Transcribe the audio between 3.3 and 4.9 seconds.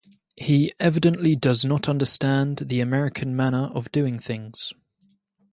manner of doing things.